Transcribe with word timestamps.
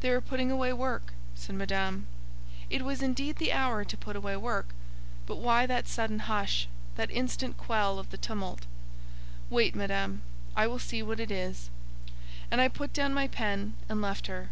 "They 0.00 0.10
are 0.10 0.20
putting 0.20 0.50
away 0.50 0.72
work," 0.72 1.12
said 1.36 1.54
Madame. 1.54 2.08
It 2.70 2.82
was 2.84 3.02
indeed 3.02 3.36
the 3.36 3.52
hour 3.52 3.84
to 3.84 3.96
put 3.96 4.16
away 4.16 4.36
work, 4.36 4.74
but 5.26 5.36
why 5.36 5.64
that 5.64 5.86
sudden 5.86 6.18
hush—that 6.18 7.08
instant 7.12 7.56
quell 7.56 8.00
of 8.00 8.10
the 8.10 8.18
tumult? 8.18 8.66
"Wait, 9.48 9.76
Madame—I 9.76 10.66
will 10.66 10.80
see 10.80 11.04
what 11.04 11.20
it 11.20 11.30
is." 11.30 11.70
And 12.50 12.60
I 12.60 12.66
put 12.66 12.92
down 12.92 13.14
my 13.14 13.28
pen 13.28 13.74
and 13.88 14.02
left 14.02 14.26
her. 14.26 14.50